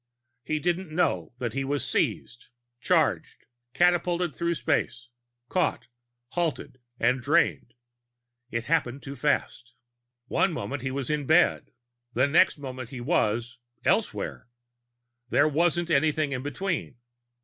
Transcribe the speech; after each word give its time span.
He 0.43 0.57
didn't 0.57 0.89
know 0.89 1.35
that 1.37 1.53
he 1.53 1.63
was 1.63 1.87
seized, 1.87 2.47
charged, 2.79 3.45
catapulted 3.75 4.35
through 4.35 4.55
space, 4.55 5.09
caught, 5.47 5.85
halted 6.29 6.79
and 6.99 7.21
drained. 7.21 7.75
It 8.49 8.63
happened 8.63 9.03
too 9.03 9.15
fast. 9.15 9.73
One 10.25 10.53
moment 10.53 10.81
he 10.81 10.89
was 10.89 11.11
in 11.11 11.19
his 11.19 11.27
bed; 11.27 11.69
the 12.15 12.25
next 12.25 12.57
moment 12.57 12.89
he 12.89 12.99
was 12.99 13.59
elsewhere. 13.85 14.47
There 15.29 15.47
wasn't 15.47 15.91
anything 15.91 16.31
in 16.31 16.41
between. 16.41 16.97